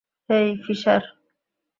হেই, 0.29 0.47
fisher. 0.63 1.01